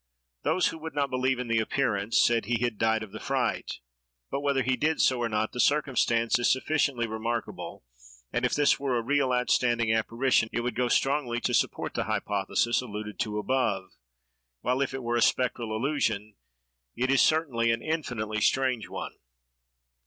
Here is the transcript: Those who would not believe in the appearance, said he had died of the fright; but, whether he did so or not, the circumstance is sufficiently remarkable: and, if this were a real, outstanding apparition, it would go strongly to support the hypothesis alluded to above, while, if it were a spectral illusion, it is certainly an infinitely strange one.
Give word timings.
Those 0.41 0.69
who 0.69 0.79
would 0.79 0.95
not 0.95 1.11
believe 1.11 1.37
in 1.37 1.47
the 1.47 1.59
appearance, 1.59 2.19
said 2.19 2.45
he 2.45 2.59
had 2.63 2.79
died 2.79 3.03
of 3.03 3.11
the 3.11 3.19
fright; 3.19 3.81
but, 4.31 4.39
whether 4.41 4.63
he 4.63 4.75
did 4.75 4.99
so 4.99 5.19
or 5.19 5.29
not, 5.29 5.51
the 5.51 5.59
circumstance 5.59 6.39
is 6.39 6.51
sufficiently 6.51 7.05
remarkable: 7.05 7.85
and, 8.33 8.43
if 8.43 8.55
this 8.55 8.79
were 8.79 8.97
a 8.97 9.03
real, 9.03 9.31
outstanding 9.31 9.93
apparition, 9.93 10.49
it 10.51 10.61
would 10.61 10.73
go 10.73 10.87
strongly 10.87 11.39
to 11.41 11.53
support 11.53 11.93
the 11.93 12.05
hypothesis 12.05 12.81
alluded 12.81 13.19
to 13.19 13.37
above, 13.37 13.91
while, 14.61 14.81
if 14.81 14.91
it 14.95 15.03
were 15.03 15.17
a 15.17 15.21
spectral 15.21 15.71
illusion, 15.75 16.33
it 16.95 17.11
is 17.11 17.21
certainly 17.21 17.69
an 17.69 17.83
infinitely 17.83 18.41
strange 18.41 18.89
one. 18.89 19.19